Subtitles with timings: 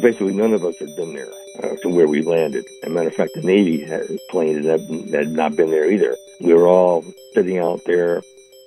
[0.00, 1.30] Basically, none of us had been there
[1.62, 2.64] uh, to where we landed.
[2.82, 4.80] As a matter of fact, the Navy had plane had,
[5.10, 6.16] had not been there either.
[6.40, 8.22] We were all sitting out there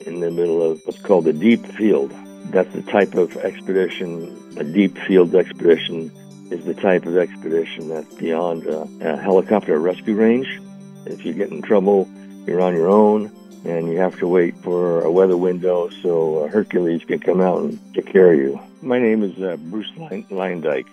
[0.06, 2.14] in the middle of what's called the deep field.
[2.52, 6.12] That's the type of expedition, a deep field expedition
[6.52, 10.62] is the type of expedition that's beyond a, a helicopter rescue range.
[11.06, 12.08] If you get in trouble,
[12.46, 13.32] you're on your own
[13.66, 17.80] and you have to wait for a weather window so Hercules can come out and
[17.94, 18.60] take care of you.
[18.82, 20.86] My name is uh, Bruce Luyendyk.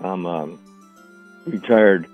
[0.00, 0.58] I'm a um,
[1.46, 2.06] retired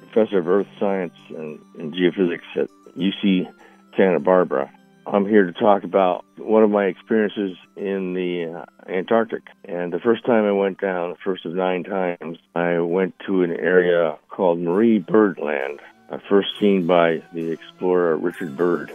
[0.00, 3.52] professor of earth science and, and geophysics at UC
[3.96, 4.70] Santa Barbara.
[5.06, 9.42] I'm here to talk about one of my experiences in the uh, Antarctic.
[9.64, 13.42] And the first time I went down, the first of nine times, I went to
[13.42, 15.80] an area called Marie Byrd Land,
[16.10, 18.90] uh, first seen by the explorer Richard Byrd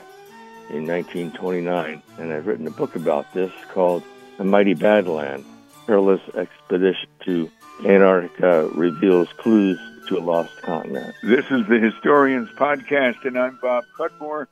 [0.70, 2.02] in 1929.
[2.18, 4.04] And I've written a book about this called
[4.38, 5.44] The Mighty Badland
[5.85, 7.52] Perilous Expedition to
[7.85, 11.16] Antarctica Reveals Clues to a Lost Continent.
[11.23, 14.48] This is the Historians Podcast, and I'm Bob Cudmore.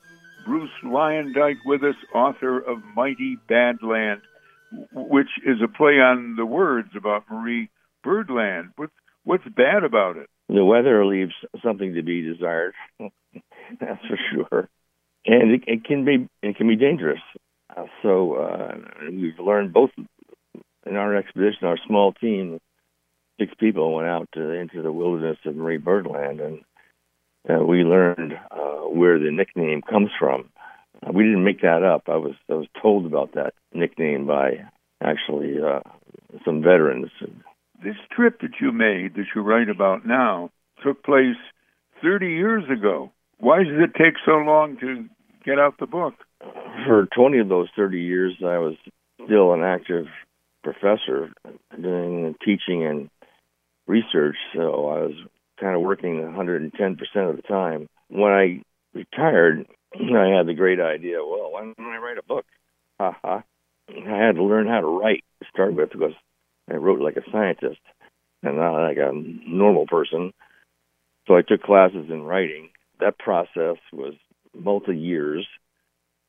[0.45, 4.21] Bruce Luyendyk with us, author of Mighty Badland,
[4.93, 7.69] which is a play on the words about Marie
[8.03, 8.71] Byrd Land.
[8.75, 8.93] What's,
[9.23, 10.29] what's bad about it?
[10.49, 12.73] The weather leaves something to be desired.
[12.99, 14.69] That's for sure
[15.25, 17.21] and it, it, can be it can be dangerous.
[17.75, 18.75] Uh, so uh,
[19.09, 19.91] we've learned both
[20.85, 21.67] in our expedition.
[21.67, 22.59] Our small team,
[23.39, 26.61] six people, went out to, into the wilderness of Marie Byrd Land, and
[27.49, 30.49] uh, we learned uh, where the nickname comes from.
[31.01, 32.03] Uh, we didn't make that up.
[32.07, 34.65] I was I was told about that nickname by
[35.01, 35.81] actually uh,
[36.45, 37.11] some veterans.
[37.83, 40.51] This trip that you made, that you write about now,
[40.83, 41.35] took place
[42.01, 43.11] 30 years ago.
[43.39, 45.05] Why does it take so long to
[45.45, 46.13] get out the book?
[46.85, 48.75] For 20 of those 30 years, I was
[49.25, 50.07] still an active
[50.63, 51.31] professor
[51.79, 53.09] doing teaching and
[53.87, 55.15] research, so I was
[55.59, 57.87] kind of working 110% of the time.
[58.09, 58.61] When I
[58.93, 62.45] retired, I had the great idea, well, why don't I write a book?
[62.99, 63.43] Ha ha.
[63.89, 66.13] I had to learn how to write to start with because
[66.71, 67.81] I wrote like a scientist
[68.41, 70.31] and not like a normal person.
[71.27, 74.13] So I took classes in writing that process was
[74.55, 75.45] multi years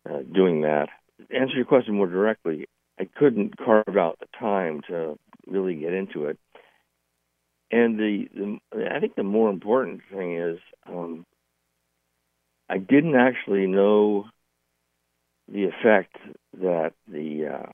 [0.08, 0.88] uh, doing that.
[1.18, 2.66] To answer your question more directly,
[2.98, 5.16] I couldn't carve out the time to
[5.46, 6.38] really get into it.
[7.70, 11.26] And the, the I think the more important thing is um,
[12.68, 14.26] I didn't actually know
[15.48, 16.16] the effect
[16.60, 17.70] that the uh,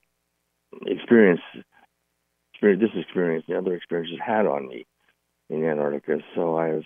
[0.86, 1.42] experience,
[2.54, 4.86] experience, this experience, the other experiences had on me
[5.48, 6.18] in Antarctica.
[6.34, 6.84] So I was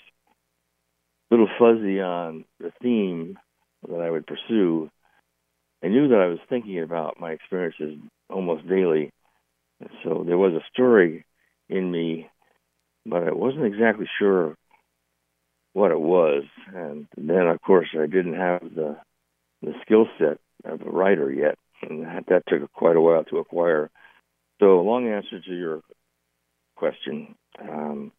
[1.31, 3.39] a little fuzzy on the theme
[3.89, 4.91] that I would pursue.
[5.83, 7.99] I knew that I was thinking about my experiences
[8.31, 9.11] almost daily.
[10.03, 11.25] So there was a story
[11.69, 12.29] in me,
[13.05, 14.57] but I wasn't exactly sure
[15.73, 16.45] what it was.
[16.75, 18.97] And then, of course, I didn't have the
[19.63, 23.39] the skill set of a writer yet, and that, that took quite a while to
[23.39, 23.91] acquire.
[24.61, 25.81] So, long answer to your
[26.77, 27.35] question.
[27.61, 28.13] Um,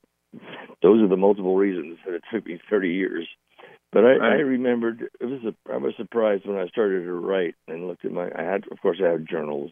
[0.82, 3.28] those are the multiple reasons that it took me 30 years.
[3.92, 4.22] But I, right.
[4.22, 8.04] I remembered it was a, I was surprised when I started to write and looked
[8.04, 9.72] at my I had of course I had journals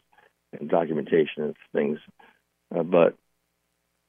[0.58, 1.98] and documentation and things,
[2.74, 3.14] uh, but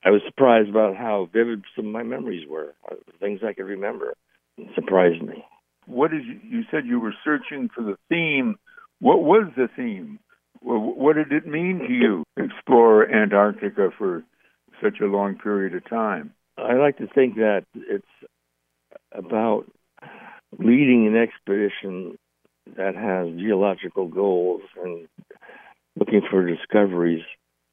[0.03, 2.75] I was surprised about how vivid some of my memories were.
[2.89, 4.11] Uh, things I could remember
[4.57, 5.44] it surprised me.
[5.88, 8.57] What is you said you were searching for the theme?
[9.00, 10.19] What was the theme?
[10.61, 14.23] What did it mean to you explore Antarctica for
[14.81, 16.34] such a long period of time?
[16.57, 18.05] I like to think that it's
[19.11, 19.66] about
[20.57, 22.17] leading an expedition
[22.78, 25.07] that has geological goals and
[25.97, 27.23] looking for discoveries.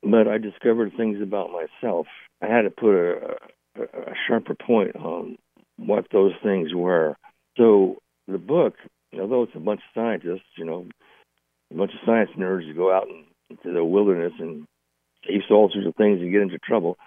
[0.02, 2.06] But I discovered things about myself.
[2.42, 3.36] I had to put a,
[3.76, 5.38] a, a sharper point on
[5.76, 7.16] what those things were.
[7.56, 8.74] So the book,
[9.18, 10.86] although it's a bunch of scientists, you know,
[11.72, 13.06] a bunch of science nerds who go out
[13.48, 14.66] into the wilderness and
[15.26, 16.98] face all sorts of things and get into trouble.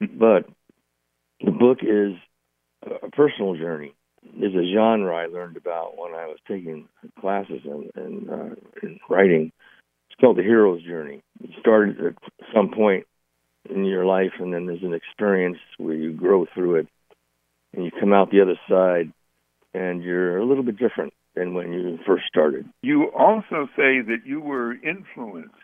[0.00, 0.46] But
[1.42, 2.14] the book is
[2.82, 3.94] a personal journey.
[4.40, 6.88] Is a genre I learned about when I was taking
[7.20, 9.52] classes in, in, uh, in writing.
[10.14, 11.22] It's called the hero's journey.
[11.40, 12.14] You start at
[12.54, 13.06] some point
[13.68, 16.88] in your life, and then there's an experience where you grow through it,
[17.72, 19.12] and you come out the other side,
[19.72, 22.66] and you're a little bit different than when you first started.
[22.82, 25.54] You also say that you were influenced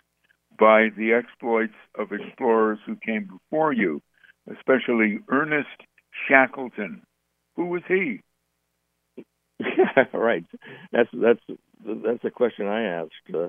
[0.58, 4.03] by the exploits of explorers who came before you
[4.49, 5.69] especially Ernest
[6.29, 7.03] Shackleton.
[7.56, 8.20] Who was he?
[9.58, 10.44] Yeah, right.
[10.93, 11.41] That's that's
[11.85, 13.49] that's a question I asked uh,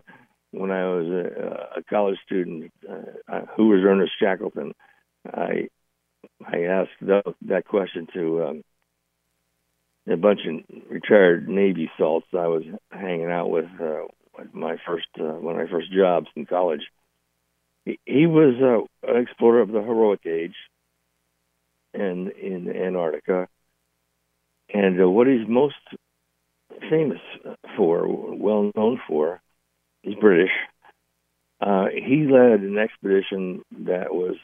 [0.52, 2.72] when I was a, a college student.
[2.88, 4.74] Uh, who was Ernest Shackleton?
[5.26, 5.70] I
[6.46, 8.64] I asked that, that question to um,
[10.10, 14.04] a bunch of retired Navy salts I was hanging out with uh,
[14.54, 16.82] my first uh, one of my first jobs in college.
[17.86, 20.56] He, he was uh, an explorer of the heroic age,
[21.94, 23.48] and in Antarctica.
[24.74, 25.76] And uh, what he's most
[26.90, 27.20] famous
[27.76, 29.42] for, well known for,
[30.02, 30.52] he's British.
[31.60, 34.36] Uh, he led an expedition that was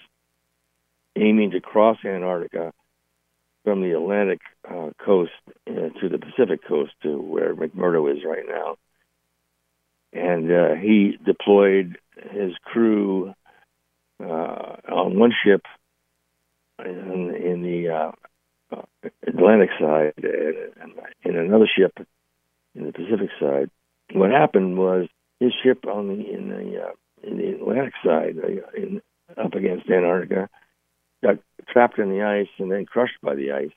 [1.18, 2.74] aiming to cross Antarctica
[3.64, 4.40] from the Atlantic
[4.70, 5.32] uh, coast
[5.70, 8.78] uh, to the Pacific coast to where McMurdo is right now.
[10.14, 11.98] And uh, he deployed
[12.32, 13.34] his crew
[14.24, 15.62] uh, on one ship
[16.80, 17.90] in, in the
[18.74, 18.82] uh,
[19.28, 20.94] Atlantic side and
[21.24, 21.94] in another ship
[22.76, 23.70] in the Pacific side.
[24.14, 25.08] What happened was
[25.40, 26.92] his ship on the in the uh,
[27.24, 29.02] in the Atlantic side, uh, in,
[29.38, 30.50] up against Antarctica,
[31.24, 31.38] got
[31.70, 33.72] trapped in the ice and then crushed by the ice.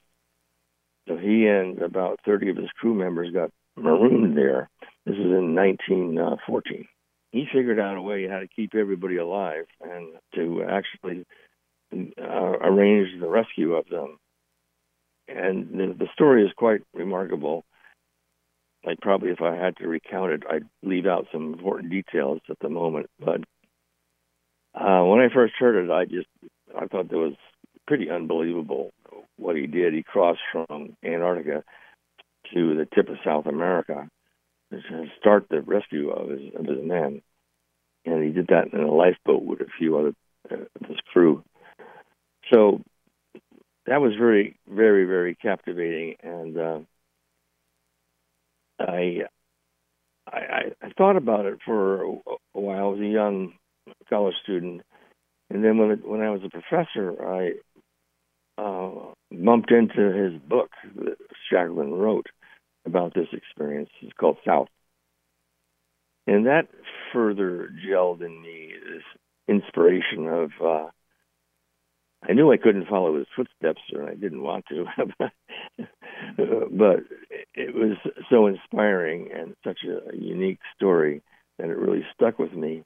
[1.08, 4.68] So he and about 30 of his crew members got marooned there.
[5.06, 6.86] This was in 1914.
[7.32, 11.24] He figured out a way how to keep everybody alive and to actually
[11.92, 14.18] uh, arranged the rescue of them.
[15.28, 17.64] And the, the story is quite remarkable.
[18.84, 22.58] Like probably if I had to recount it, I'd leave out some important details at
[22.60, 23.06] the moment.
[23.18, 23.40] But
[24.74, 26.28] uh, when I first heard it, I just
[26.76, 27.34] I thought that was
[27.86, 28.92] pretty unbelievable
[29.36, 29.94] what he did.
[29.94, 31.62] He crossed from Antarctica
[32.54, 34.08] to the tip of South America
[34.72, 37.22] to start the rescue of his of his men,
[38.06, 40.14] and he did that in a lifeboat with a few other
[40.50, 40.56] uh,
[40.86, 41.42] his crew
[42.52, 42.80] so
[43.86, 46.78] that was very, very, very captivating, and uh,
[48.80, 49.20] I,
[50.26, 52.08] I, I thought about it for a,
[52.52, 52.78] while.
[52.78, 53.52] I was a young
[54.08, 54.82] college student,
[55.50, 57.52] and then when it, when I was a professor, I
[58.60, 61.16] uh, bumped into his book that
[61.50, 62.26] Shackleton wrote
[62.86, 63.90] about this experience.
[64.02, 64.68] It's called South,
[66.26, 66.68] and that
[67.12, 69.02] further gelled in me this
[69.48, 70.88] inspiration of uh,
[72.28, 74.84] I knew I couldn't follow his footsteps, and I didn't want to,
[76.36, 77.00] but
[77.54, 77.96] it was
[78.28, 81.22] so inspiring and such a unique story
[81.58, 82.84] that it really stuck with me.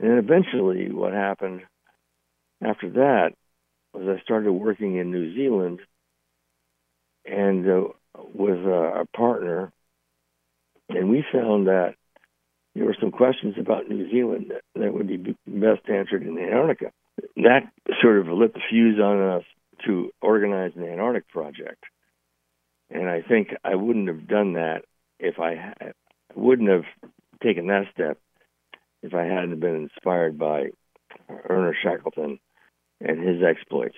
[0.00, 1.62] And eventually, what happened
[2.62, 3.32] after that
[3.94, 5.80] was I started working in New Zealand
[7.24, 7.84] and uh,
[8.34, 9.72] with a, a partner,
[10.88, 11.94] and we found that
[12.74, 16.90] there were some questions about New Zealand that, that would be best answered in Antarctica
[17.36, 17.70] that
[18.00, 19.44] sort of lit the fuse on us
[19.86, 21.84] to organize an Antarctic project.
[22.90, 24.82] And I think I wouldn't have done that
[25.18, 25.92] if I, I
[26.34, 26.84] wouldn't have
[27.42, 28.18] taken that step
[29.02, 30.66] if I hadn't been inspired by
[31.48, 32.38] Ernest Shackleton
[33.00, 33.96] and his exploits.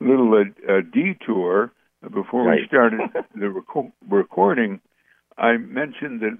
[0.00, 1.72] A little uh, detour
[2.12, 2.60] before right.
[2.60, 3.00] we started
[3.34, 4.80] the reco- recording.
[5.38, 6.38] I mentioned that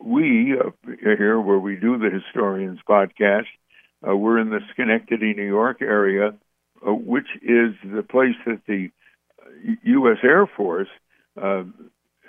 [0.00, 0.70] we uh,
[1.00, 3.46] here, where we do the Historians podcast,
[4.06, 6.34] uh, we're in the Schenectady, New York area,
[6.86, 8.90] uh, which is the place that the
[9.84, 10.18] U.S.
[10.22, 10.88] Air Force
[11.40, 11.64] uh,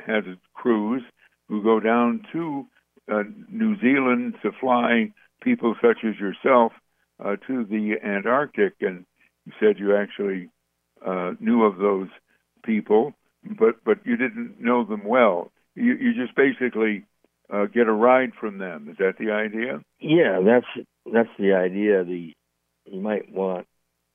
[0.06, 0.24] has
[0.54, 1.04] crews
[1.48, 2.66] who go down to
[3.12, 6.72] uh, New Zealand to fly people such as yourself
[7.24, 8.74] uh, to the Antarctic.
[8.82, 9.06] And
[9.46, 10.50] you said you actually
[11.06, 12.10] uh, knew of those
[12.64, 13.14] people,
[13.44, 15.52] but but you didn't know them well.
[15.76, 17.06] You, you just basically
[17.52, 18.88] uh, get a ride from them.
[18.90, 19.82] Is that the idea?
[20.00, 22.04] Yeah, that's that's the idea.
[22.04, 22.34] The
[22.86, 23.66] you might want to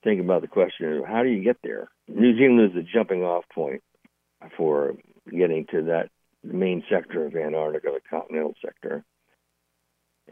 [0.05, 1.89] think about the question how do you get there.
[2.09, 3.83] New Zealand is the jumping off point
[4.57, 4.95] for
[5.31, 6.11] getting to that
[6.45, 9.05] main sector of Antarctica, the continental sector.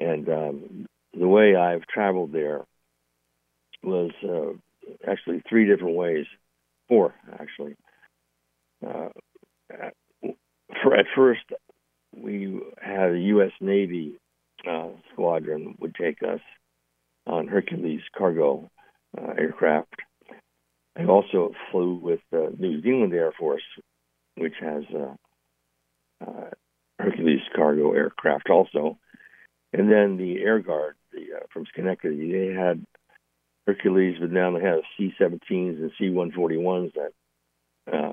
[0.01, 2.65] And um, the way I've traveled there
[3.83, 4.53] was uh,
[5.11, 6.27] actually three different ways,
[6.89, 7.77] four actually.
[8.85, 9.09] Uh,
[10.83, 11.45] for at first,
[12.17, 13.53] we had a U.S.
[13.61, 14.19] Navy
[15.15, 16.41] squadron would take us
[17.27, 18.71] on Hercules cargo
[19.17, 19.95] uh, aircraft.
[20.97, 23.63] I also flew with the New Zealand Air Force,
[24.37, 25.15] which has uh,
[26.25, 26.51] uh,
[26.99, 28.99] Hercules cargo aircraft also.
[29.73, 32.85] And then the Air Guard the, uh, from Schenectady, they had
[33.67, 37.13] Hercules, but now they have C-17s and C-141s that
[37.93, 38.13] uh,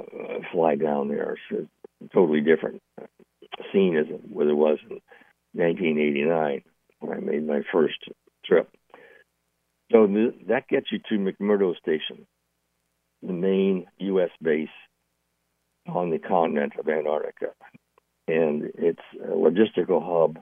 [0.52, 1.38] fly down there.
[1.50, 1.68] So
[2.14, 2.82] totally different
[3.72, 5.00] scene as what it was in
[5.54, 6.71] 1989 when I
[7.22, 7.98] made my first
[8.46, 8.70] trip.
[9.92, 12.26] So th- that gets you to McMurdo Station,
[13.22, 14.30] the main U.S.
[14.42, 14.70] base
[15.88, 17.48] on the continent of Antarctica,
[18.28, 20.40] and it's a logistical hub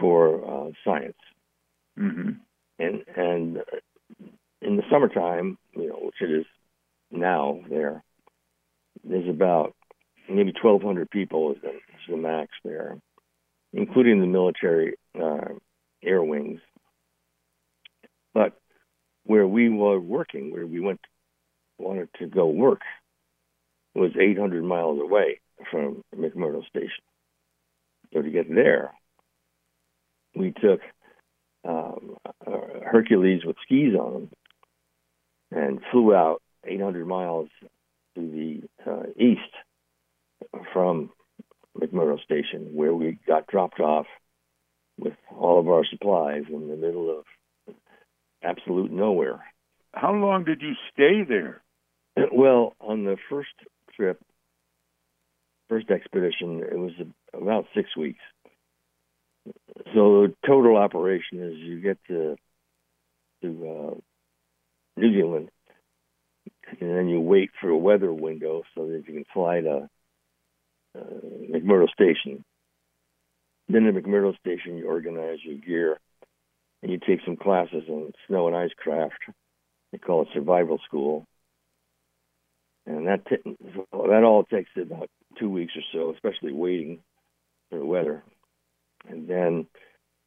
[0.00, 1.16] for uh, science.
[1.98, 2.30] Mm-hmm.
[2.78, 3.58] And and
[4.60, 6.46] in the summertime, you know, which it is
[7.10, 8.02] now there,
[9.04, 9.74] there's about
[10.28, 11.74] maybe 1,200 people is the, is
[12.08, 12.96] the max there,
[13.72, 15.54] including the military uh,
[16.02, 16.60] air wings.
[18.34, 18.52] But
[19.24, 21.00] where we were working, where we went,
[21.78, 22.80] wanted to go work,
[23.94, 27.04] was 800 miles away from McMurdo Station.
[28.12, 28.92] So to get there,
[30.34, 30.80] we took
[31.64, 34.30] um, Hercules with skis on them
[35.50, 37.48] and flew out 800 miles
[38.14, 39.40] to the uh, east
[40.72, 41.10] from
[41.78, 44.06] McMurdo Station, where we got dropped off
[44.98, 47.74] with all of our supplies in the middle of
[48.42, 49.44] absolute nowhere.
[49.94, 51.62] How long did you stay there?
[52.32, 53.54] Well, on the first
[53.96, 54.20] trip,
[55.68, 56.92] first expedition, it was
[57.32, 58.20] about six weeks.
[59.94, 62.36] So the total operation is you get to
[63.42, 63.94] to uh,
[65.00, 65.50] New Zealand,
[66.80, 69.88] and then you wait for a weather window so that you can fly to
[70.98, 71.04] uh,
[71.50, 72.44] McMurdo Station.
[73.68, 75.98] Then at McMurdo Station, you organize your gear,
[76.82, 79.18] and you take some classes on snow and ice craft.
[79.92, 81.26] They call it survival school,
[82.86, 83.56] and that t-
[83.92, 85.08] that all takes about
[85.38, 87.00] two weeks or so, especially waiting
[87.70, 88.22] for the weather.
[89.08, 89.66] And then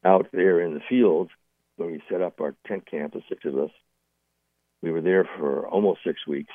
[0.04, 1.30] out there in the field,
[1.76, 3.70] where we set up our tent camp, the six of us,
[4.82, 6.52] we were there for almost six weeks.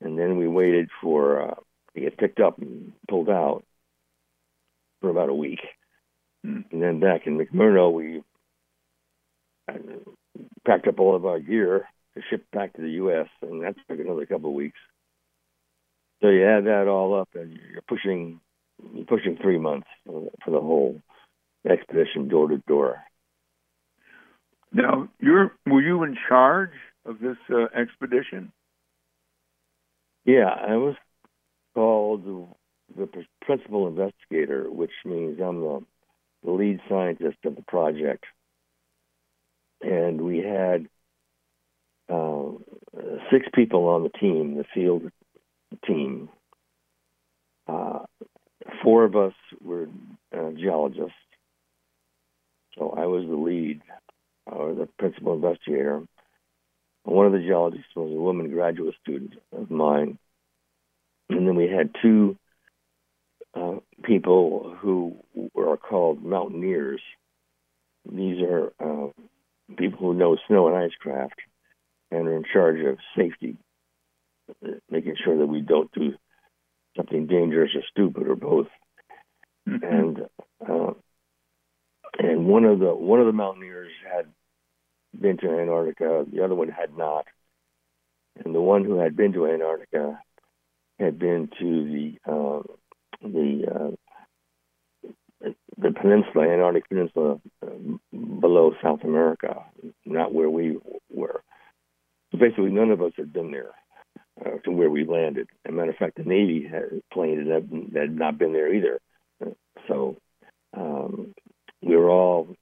[0.00, 1.54] And then we waited for uh,
[1.94, 3.64] to get picked up and pulled out
[5.00, 5.60] for about a week.
[6.46, 6.64] Mm.
[6.72, 8.22] And then back in McMurdo, we
[10.64, 14.00] packed up all of our gear to ship back to the U.S., and that took
[14.00, 14.78] another couple of weeks.
[16.22, 18.40] So you add that all up, and you're pushing
[18.94, 21.00] you're pushing three months for the whole
[21.68, 23.02] expedition, door to door.
[24.72, 26.72] Now, you're were you in charge
[27.04, 28.52] of this uh, expedition?
[30.24, 30.94] Yeah, I was
[31.74, 32.24] called
[32.96, 33.08] the,
[33.40, 35.80] principal investigator, which means I'm the,
[36.44, 38.24] the lead scientist of the project.
[39.80, 40.88] And we had
[42.08, 42.50] uh,
[43.30, 45.10] six people on the team, the field
[45.86, 46.28] team.
[47.66, 48.00] Uh,
[48.82, 49.88] four of us were
[50.36, 51.14] uh, geologists.
[52.78, 53.82] So I was the lead,
[54.46, 56.02] or the principal investigator.
[57.04, 60.18] One of the geologists was a woman graduate student of mine.
[61.36, 62.36] And then we had two
[63.54, 65.16] uh, people who
[65.56, 67.00] are called mountaineers.
[68.10, 69.08] These are uh,
[69.76, 71.40] people who know snow and ice craft
[72.10, 73.56] and are in charge of safety,
[74.90, 76.14] making sure that we don't do
[76.96, 78.68] something dangerous or stupid or both.
[79.68, 79.84] Mm-hmm.
[79.84, 80.18] And
[80.68, 80.92] uh,
[82.18, 84.26] and one of the one of the mountaineers had
[85.18, 87.26] been to Antarctica, the other one had not.
[88.44, 90.18] And the one who had been to Antarctica
[91.02, 92.62] had been to the uh,
[93.22, 93.96] the
[95.42, 99.64] uh, the peninsula, Antarctic Peninsula, uh, below South America,
[100.04, 100.78] not where we
[101.10, 101.42] were.
[102.30, 103.72] So basically, none of us had been there
[104.40, 105.48] uh, to where we landed.
[105.64, 108.72] As a matter of fact, the Navy had plane that had, had not been there
[108.72, 109.00] either.
[109.88, 110.16] So
[110.76, 111.34] um,
[111.82, 112.54] we were all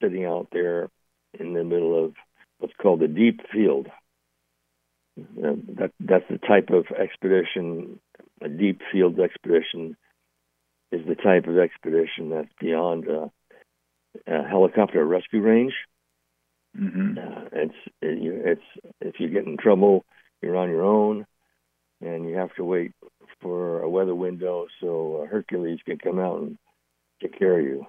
[0.00, 0.88] sitting out there
[1.38, 2.14] in the middle of
[2.58, 3.88] what's called the deep field.
[5.38, 7.98] Uh, that that's the type of expedition.
[8.40, 9.96] A deep field expedition
[10.92, 13.30] is the type of expedition that's beyond a,
[14.26, 15.74] a helicopter rescue range.
[16.78, 17.18] Mm-hmm.
[17.18, 18.62] Uh, it's it's
[19.00, 20.04] if you get in trouble,
[20.42, 21.26] you're on your own,
[22.00, 22.92] and you have to wait
[23.40, 26.58] for a weather window so Hercules can come out and
[27.20, 27.86] take care of you.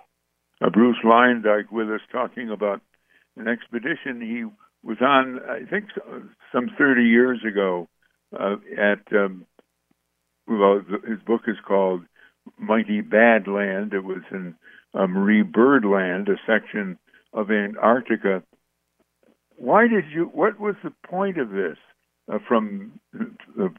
[0.62, 2.82] Uh, Bruce Luyendyk with us talking about
[3.38, 4.46] an expedition he
[4.84, 5.86] was on, I think,
[6.54, 7.88] some 30 years ago
[8.38, 9.46] uh, at, um,
[10.48, 12.02] well, his book is called
[12.58, 13.94] Mighty Bad Land.
[13.94, 14.56] It was in
[14.94, 16.98] uh, Marie Byrd Land, a section
[17.34, 18.44] of Antarctica.
[19.58, 21.78] Why did you, what was the point of this
[22.32, 23.70] uh, from the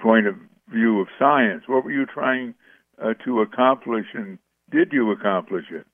[0.00, 0.34] point of
[0.68, 1.64] view of science?
[1.66, 2.54] What were you trying
[3.02, 4.38] uh, to accomplish, and
[4.70, 5.86] did you accomplish it?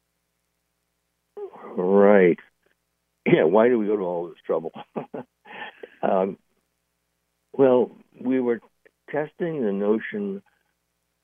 [1.77, 2.39] Right.
[3.27, 3.45] Yeah.
[3.45, 4.73] Why do we go to all this trouble?
[6.03, 6.39] um,
[7.53, 8.61] well, we were
[9.11, 10.43] testing the notion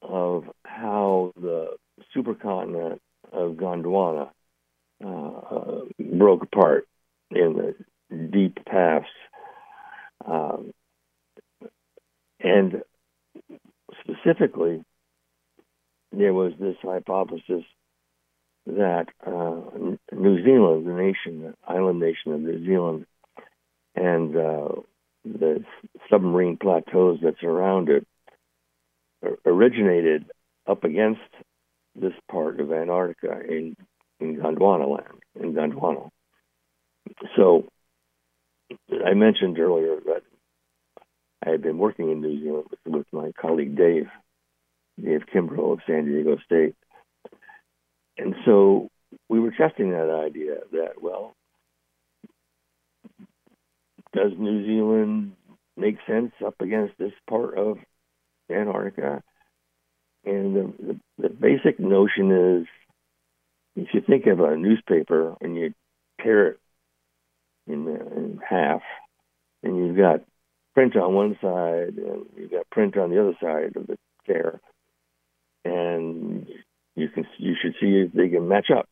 [0.02, 1.76] of how the
[2.16, 2.98] supercontinent
[3.32, 4.30] of Gondwana
[5.04, 6.86] uh, broke apart
[7.30, 7.74] in
[8.10, 9.06] the deep past.
[10.24, 10.72] Um,
[12.40, 12.82] and
[14.00, 14.84] specifically,
[16.12, 17.64] there was this hypothesis
[18.66, 19.78] that uh,
[20.12, 23.06] New Zealand, the nation, the island nation of New Zealand,
[23.94, 24.68] and uh,
[25.24, 25.64] the
[26.10, 26.56] submarine
[26.92, 28.06] plateaus that surround it
[29.44, 30.26] originated
[30.66, 31.20] up against
[31.94, 33.76] this part of Antarctica in
[34.20, 36.08] in Gondwana land in Gondwana.
[37.36, 37.66] So
[39.04, 40.22] I mentioned earlier that
[41.44, 44.08] I had been working in New Zealand with, with my colleague Dave,
[45.02, 46.76] Dave Kimbrough of San Diego State.
[48.16, 48.88] And so
[49.28, 51.34] we were testing that idea that, well,
[54.14, 55.32] does New Zealand
[55.76, 57.78] make sense up against this part of
[58.50, 59.22] Antarctica?
[60.24, 62.66] And the, the, the basic notion is
[63.74, 65.74] if you think of a newspaper and you
[66.22, 66.60] tear it
[67.66, 68.82] in, in half,
[69.62, 70.20] and you've got
[70.74, 74.60] print on one side and you've got print on the other side of the tear,
[75.64, 76.46] and
[76.94, 78.88] you can you should see if they can match up.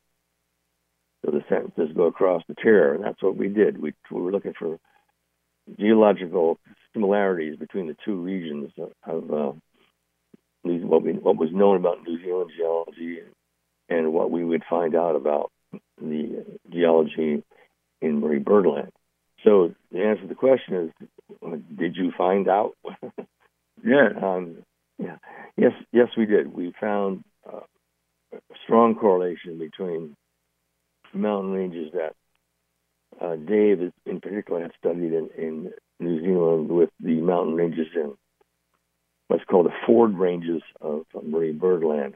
[1.25, 3.81] So the sentences go across the tear, and that's what we did.
[3.81, 4.79] We, we were looking for
[5.79, 6.59] geological
[6.93, 8.73] similarities between the two regions
[9.07, 9.53] of uh,
[10.63, 13.21] what we what was known about New Zealand geology
[13.89, 15.51] and what we would find out about
[16.01, 17.43] the geology
[18.01, 18.93] in Marie Byrd Land.
[19.45, 20.93] So the answer to the question
[21.43, 22.77] is, did you find out?
[23.85, 24.09] yeah.
[24.23, 24.59] Um,
[24.99, 25.17] yeah.
[25.57, 25.73] Yes.
[25.93, 26.53] Yes, we did.
[26.53, 27.61] We found uh,
[28.33, 30.17] a strong correlation between
[31.15, 32.15] mountain ranges that
[33.21, 38.15] uh, Dave, in particular, had studied in, in New Zealand with the mountain ranges in
[39.29, 42.15] what's called the Ford Ranges of Marie Byrd Land.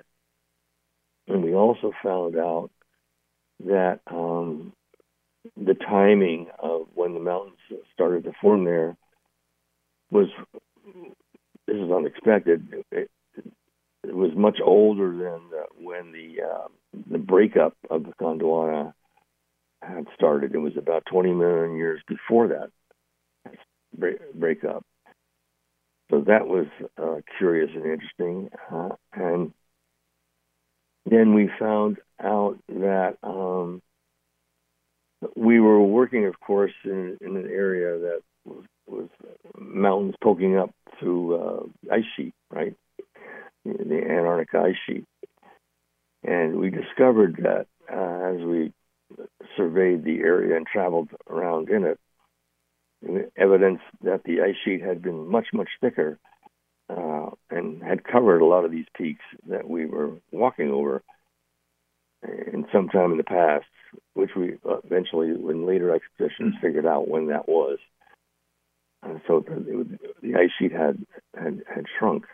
[1.26, 2.70] And we also found out
[3.66, 4.72] that um,
[5.56, 7.58] the timing of when the mountains
[7.92, 8.96] started to form there
[10.10, 10.28] was
[11.66, 12.84] this is unexpected.
[12.90, 13.10] It,
[14.04, 16.68] it was much older than the, when the uh,
[17.10, 18.92] the breakup of the Gondwana
[19.86, 20.54] had started.
[20.54, 22.70] It was about 20 million years before that
[23.96, 24.84] break, breakup.
[26.10, 26.66] So that was
[27.00, 28.50] uh, curious and interesting.
[28.70, 29.52] Uh, and
[31.06, 33.82] then we found out that um,
[35.34, 39.08] we were working, of course, in, in an area that was, was
[39.58, 42.74] mountains poking up through uh, ice sheet, right?
[43.64, 45.04] The Antarctic ice sheet.
[46.22, 48.72] And we discovered that uh, as we
[49.56, 55.28] surveyed the area and traveled around in it, evidence that the ice sheet had been
[55.28, 56.18] much, much thicker
[56.88, 61.02] uh, and had covered a lot of these peaks that we were walking over
[62.22, 63.66] in some time in the past,
[64.14, 67.78] which we eventually, in later expeditions, figured out when that was.
[69.02, 72.24] And so the, the ice sheet had, had had shrunk.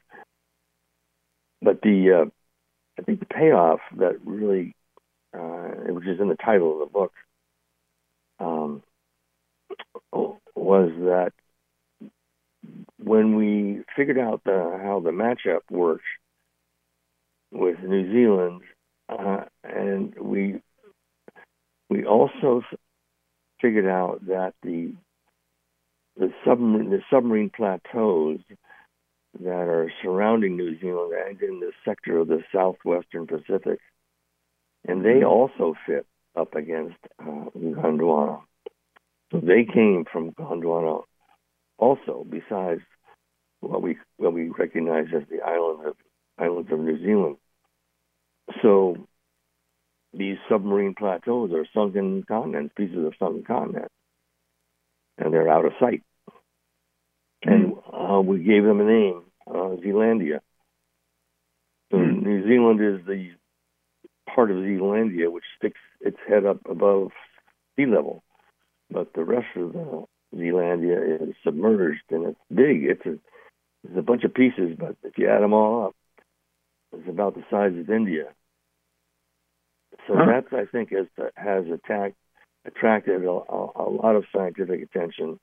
[1.61, 2.31] But the uh,
[2.99, 4.75] I think the payoff that really,
[5.35, 7.13] uh, which is in the title of the book,
[8.39, 8.83] um,
[10.13, 11.33] was that
[13.03, 16.05] when we figured out the, how the matchup works
[17.51, 18.63] with New Zealand,
[19.09, 20.61] uh, and we
[21.89, 22.63] we also
[23.61, 24.95] figured out that the
[26.17, 28.41] the submarine the submarine plateaus
[29.41, 33.79] that are surrounding New Zealand and in the sector of the southwestern Pacific,
[34.87, 38.41] and they also fit up against uh, Gondwana.
[39.33, 41.03] So they came from Gondwana
[41.79, 42.83] also, besides
[43.61, 45.97] what we what we recognize as the island of
[46.39, 47.37] islands of New Zealand.
[48.63, 49.09] So
[50.13, 53.89] these submarine plateaus are sunken continents, pieces of sunken continent,
[55.19, 56.03] and they're out of sight.
[57.43, 60.41] And uh, we gave them a name, uh, Zealandia.
[61.91, 62.23] So mm.
[62.23, 63.31] New Zealand is the
[64.35, 67.11] part of Zealandia which sticks its head up above
[67.77, 68.23] sea level
[68.91, 72.85] but the rest of the Zealandia is submerged and it's big.
[72.85, 73.19] It's a
[73.83, 75.97] it's a bunch of pieces, but if you add them all up,
[76.93, 78.25] it's about the size of India.
[80.07, 80.27] So huh.
[80.27, 82.17] that's I think has has attacked,
[82.67, 85.39] attracted a, a, a, lot of scientific attention,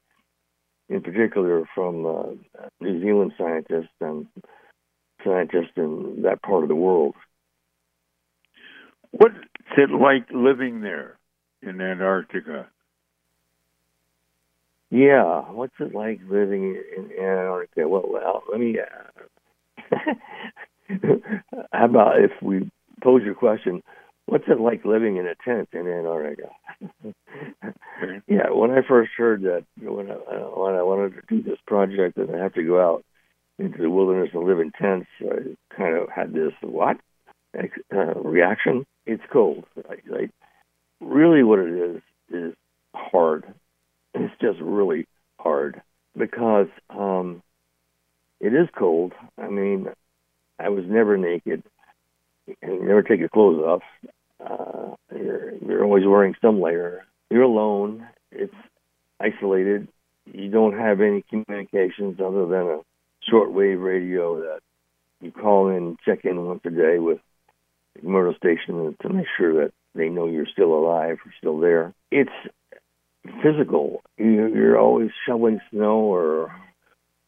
[0.88, 4.28] in particular from uh, New Zealand scientists and
[5.26, 7.15] scientists in that part of the world.
[9.17, 9.36] What's
[9.77, 11.17] it like living there
[11.63, 12.67] in Antarctica?
[14.91, 17.88] Yeah, what's it like living in Antarctica?
[17.88, 18.77] Well, well let me.
[18.80, 19.95] Uh,
[21.73, 22.69] how about if we
[23.01, 23.82] pose your question?
[24.27, 26.49] What's it like living in a tent in Antarctica?
[28.27, 32.17] yeah, when I first heard that, when I, when I wanted to do this project,
[32.17, 33.03] that I have to go out
[33.58, 36.97] into the wilderness and live in tents, I kind of had this what
[37.56, 38.86] uh, reaction.
[39.07, 39.65] It's cold.
[39.89, 40.31] Like,
[40.99, 42.53] really, what it is is
[42.93, 43.53] hard
[44.19, 45.07] it's just really
[45.39, 45.81] hard
[46.17, 47.41] because um,
[48.39, 49.13] it is cold.
[49.37, 49.87] I mean,
[50.59, 51.63] I was never naked.
[52.61, 53.81] And you never take your clothes off.
[54.39, 57.05] Uh, you're, you're always wearing some layer.
[57.29, 58.07] You're alone.
[58.31, 58.53] It's
[59.19, 59.87] isolated.
[60.25, 62.79] You don't have any communications other than a
[63.29, 64.59] shortwave radio that
[65.19, 67.19] you call in, check in once a day with
[68.03, 71.93] McMurdo Station to make sure that they know you're still alive or still there.
[72.12, 72.29] It's
[73.43, 74.01] physical.
[74.17, 76.55] You're always shoveling snow or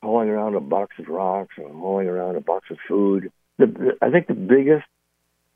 [0.02, 3.32] hauling around a box of rocks or hauling around a box of food.
[3.58, 4.86] The, I think the biggest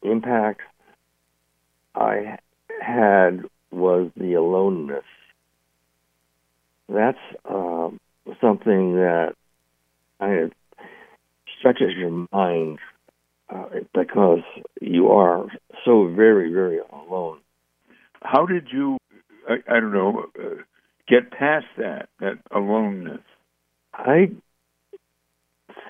[0.01, 0.61] impact
[1.95, 2.37] I
[2.81, 5.05] had was the aloneness.
[6.89, 7.17] That's
[7.49, 7.99] um,
[8.41, 9.35] something that
[10.19, 10.49] I
[11.59, 12.79] stretches your mind
[13.49, 14.39] uh, because
[14.81, 15.47] you are
[15.85, 17.39] so very, very alone.
[18.21, 18.97] How did you,
[19.49, 20.61] I, I don't know, uh,
[21.07, 23.21] get past that, that aloneness?
[23.93, 24.31] I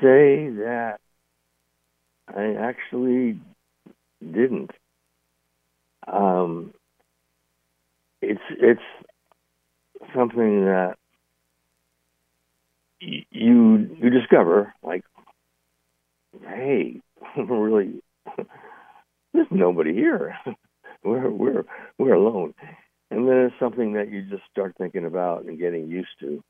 [0.01, 0.97] say that
[2.27, 3.39] I actually
[4.21, 4.71] didn't.
[6.07, 6.73] Um,
[8.21, 8.81] it's it's
[10.15, 10.95] something that
[12.99, 15.03] you you discover like,
[16.47, 17.01] hey,
[17.37, 18.01] really,
[19.33, 20.35] there's nobody here.
[21.03, 21.63] we're we're
[21.97, 22.53] we're alone,
[23.11, 26.43] and then it's something that you just start thinking about and getting used to,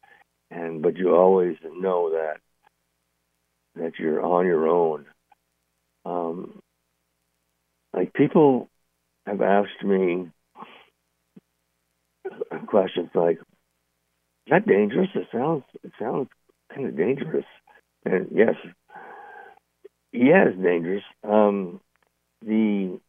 [0.52, 2.38] and but you always know that
[3.76, 5.06] that you're on your own.
[6.06, 6.60] Um,
[7.94, 8.70] like people
[9.26, 10.30] have asked me
[12.68, 16.30] questions like, "Is that dangerous?" It sounds it sounds
[16.74, 17.46] kind of dangerous,
[18.06, 18.56] and yes,
[20.14, 21.04] yeah, it's dangerous.
[21.24, 21.82] Um,
[22.46, 23.00] the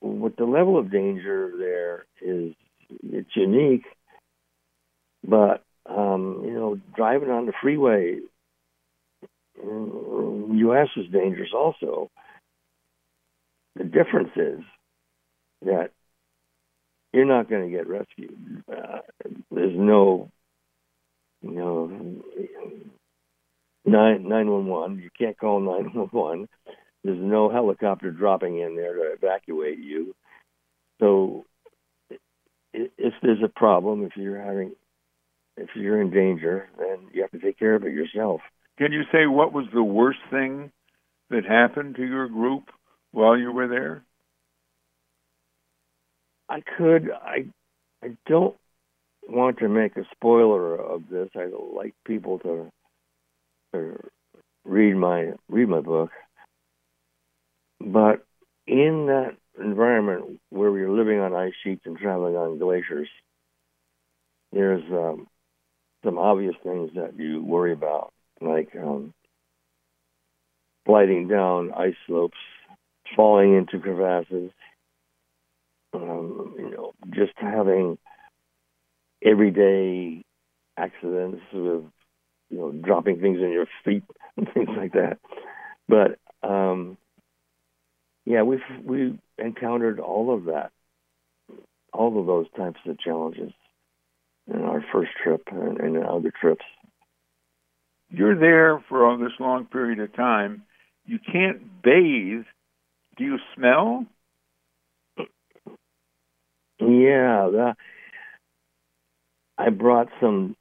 [0.00, 2.54] what the level of danger there is
[3.02, 3.84] it's unique,
[5.26, 8.20] but um, you know, driving on the freeway
[9.62, 10.88] U.S.
[10.96, 12.10] is dangerous also.
[13.76, 14.60] The difference is
[15.62, 15.90] that
[17.12, 18.62] you're not going to get rescued.
[18.70, 18.98] Uh,
[19.50, 20.30] there's no,
[21.42, 22.22] you know,
[23.86, 24.98] nine nine one one.
[24.98, 26.48] You can't call nine one one.
[27.04, 30.14] There's no helicopter dropping in there to evacuate you.
[30.98, 31.44] So,
[32.72, 34.72] if there's a problem, if you're having,
[35.56, 38.40] if you're in danger, then you have to take care of it yourself.
[38.78, 40.70] Can you say what was the worst thing
[41.30, 42.64] that happened to your group
[43.12, 44.02] while you were there?
[46.48, 47.10] I could.
[47.10, 47.46] I
[48.02, 48.56] I don't
[49.28, 51.28] want to make a spoiler of this.
[51.34, 52.70] I like people to,
[54.64, 56.10] read my read my book.
[57.80, 58.24] But
[58.66, 63.08] in that environment where we are living on ice sheets and traveling on glaciers,
[64.52, 65.26] there's um,
[66.04, 69.12] some obvious things that you worry about like um,
[70.86, 72.38] sliding down ice slopes,
[73.14, 74.50] falling into crevasses,
[75.94, 77.98] um, you know, just having
[79.24, 80.22] everyday
[80.76, 81.84] accidents with,
[82.50, 84.04] you know, dropping things in your feet
[84.36, 85.18] and things like that.
[85.88, 86.96] But um,
[88.24, 90.72] yeah, we've we encountered all of that,
[91.92, 93.52] all of those types of challenges
[94.52, 96.64] in our first trip and, and in other trips
[98.08, 100.62] you're there for all this long period of time.
[101.04, 102.44] You can't bathe.
[103.16, 104.06] Do you smell?
[106.78, 107.76] Yeah, that,
[109.56, 110.56] I brought some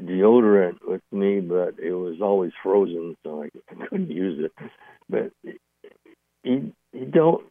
[0.00, 3.50] deodorant with me, but it was always frozen, so I
[3.88, 4.70] couldn't use it.
[5.08, 5.32] But
[6.42, 7.44] you, you don't,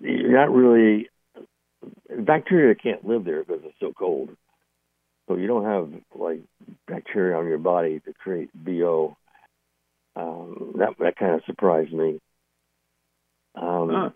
[0.00, 1.08] you're not really,
[2.08, 4.30] bacteria can't live there because it's so cold.
[5.28, 6.40] So you don't have like
[6.86, 9.16] bacteria on your body to create BO.
[10.16, 12.18] Um, that that kind of surprised me.
[13.54, 14.10] Um, huh.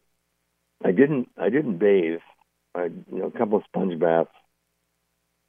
[0.83, 2.21] I didn't I didn't bathe.
[2.75, 4.31] I you know a couple of sponge baths.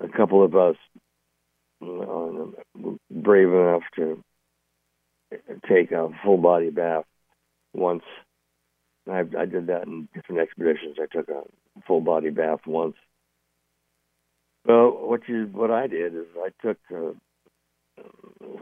[0.01, 0.99] A couple of us uh,
[3.11, 4.23] brave enough to
[5.67, 7.05] take a full body bath
[7.73, 8.03] once.
[9.09, 10.97] I, I did that in different expeditions.
[11.01, 11.43] I took a
[11.87, 12.95] full body bath once
[14.65, 18.03] well, what you what I did is I took uh,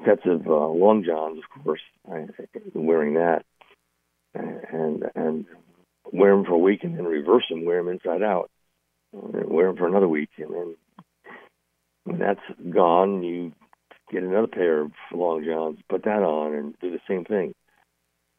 [0.05, 1.81] sets of uh, long johns, of course,
[2.11, 2.25] I,
[2.73, 3.45] wearing that,
[4.33, 5.45] and and
[6.11, 8.49] wear them for a week, and then reverse them, wear them inside out,
[9.11, 10.75] wear them for another week, and then
[12.03, 12.39] when that's
[12.73, 13.53] gone, you
[14.11, 17.53] get another pair of long johns, put that on, and do the same thing.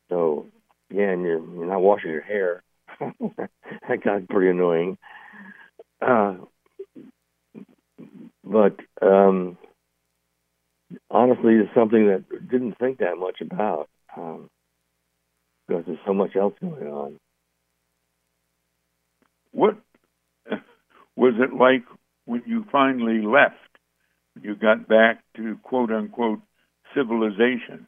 [0.08, 0.46] So
[0.90, 2.62] again, you're, you're not washing your hair.
[3.00, 4.98] that got pretty annoying.
[6.00, 6.36] Uh,
[8.44, 9.56] but um,
[11.10, 14.50] honestly, it's something that didn't think that much about um,
[15.66, 17.18] because there's so much else going on.
[19.52, 19.78] What
[21.16, 21.84] was it like
[22.24, 23.56] when you finally left?
[24.40, 26.40] You got back to quote unquote
[26.94, 27.86] civilization.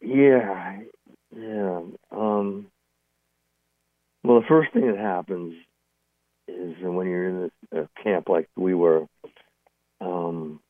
[0.00, 0.80] Yeah,
[1.36, 1.80] yeah.
[2.10, 2.66] Um,
[4.24, 5.54] well, the first thing that happens
[6.48, 9.06] is when you're in a camp like we were.
[10.00, 10.60] Um,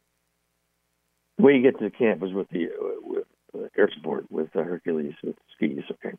[1.36, 2.68] the way you get to the camp is with the
[3.02, 5.84] with the air support with the Hercules with skis.
[5.90, 6.16] Okay.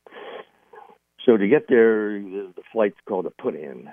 [1.28, 3.90] So to get there, the flight's called a put in,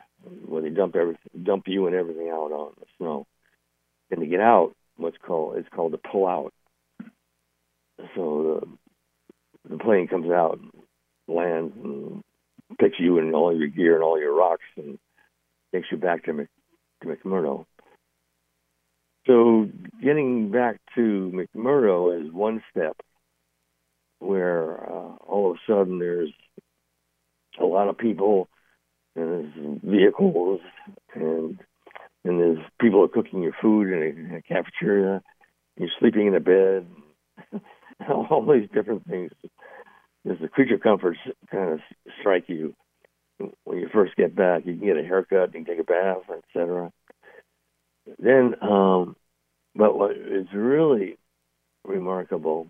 [0.46, 3.26] where they dump everything, dump you and everything out on the snow.
[4.12, 6.54] And to get out, what's called it's called a pull out.
[8.14, 8.60] So
[9.66, 10.60] the the plane comes out,
[11.26, 12.22] lands, and
[12.78, 14.98] picks you and all your gear and all your rocks, and
[15.74, 16.48] takes you back to, Mc,
[17.02, 17.66] to McMurdo.
[19.26, 19.68] So
[20.00, 22.96] getting back to McMurdo is one step
[24.20, 26.32] where uh, all of a sudden there's
[27.60, 28.48] a lot of people
[29.16, 30.60] and there's vehicles
[31.14, 31.58] and
[32.24, 35.22] and there's people are cooking your food in a, in a cafeteria.
[35.76, 36.86] You're sleeping in a bed.
[38.08, 39.30] all these different things.
[40.24, 41.18] There's the creature comforts
[41.50, 41.80] kind of
[42.20, 42.74] strike you
[43.64, 44.64] when you first get back.
[44.64, 46.90] You can get a haircut, you can take a bath, etc.
[48.18, 49.16] Then, um,
[49.74, 51.18] but what is really
[51.84, 52.68] remarkable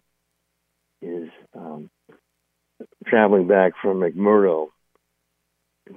[1.01, 1.91] is um,
[3.07, 4.69] traveling back from McMurdo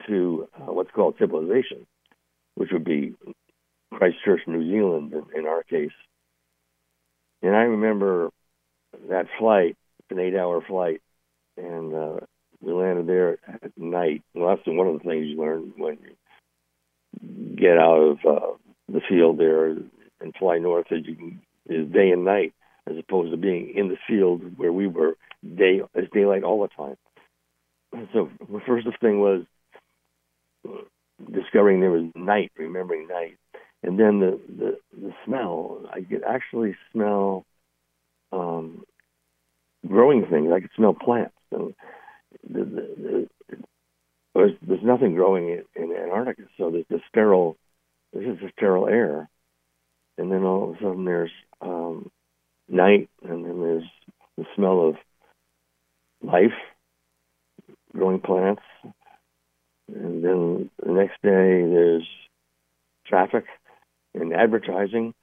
[0.08, 1.86] to uh, what's called civilization,
[2.56, 3.16] which would be
[3.94, 5.92] Christchurch, New Zealand, in, in our case.
[7.42, 8.32] And I remember
[9.10, 9.78] that flight,
[10.10, 11.02] an eight-hour flight,
[11.56, 12.20] and uh,
[12.62, 14.24] we landed there at night.
[14.34, 18.54] Well, that's one of the things you learn when you get out of uh,
[18.90, 20.88] the field there and fly north.
[20.92, 22.54] Is you can, is day and night
[22.88, 25.18] as opposed to being in the field where we were
[25.56, 26.98] day as daylight all the time.
[28.14, 29.44] So the first thing was
[31.32, 33.38] discovering there was night, remembering night,
[33.84, 35.82] and then the the, the smell.
[35.92, 37.46] I could actually smell
[38.32, 38.84] um,
[39.88, 40.52] growing things.
[40.54, 41.74] I could smell plants, and
[42.50, 43.58] the, the, the,
[44.36, 47.58] there's, there's nothing growing in, in Antarctica, so there's the sterile.
[48.14, 49.30] This is sterile air,
[50.18, 52.10] and then all of a sudden there's um,
[52.70, 53.84] night, and then there's
[54.38, 54.96] the smell of
[56.22, 56.54] life,
[57.94, 58.62] growing plants,
[59.94, 62.08] and then the next day there's
[63.08, 63.46] traffic
[64.14, 65.14] and advertising,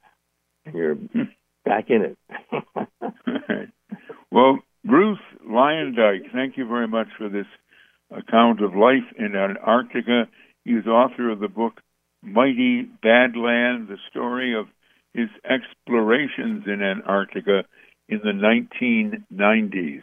[0.65, 1.23] and you're hmm.
[1.63, 2.17] back in it.
[4.31, 7.47] well, Bruce Luyendyk, thank you very much for this
[8.11, 10.27] account of life in Antarctica.
[10.63, 11.81] He's author of the book
[12.21, 14.67] Mighty Badland, the story of
[15.13, 17.63] his explorations in Antarctica
[18.09, 20.01] in the 1990s.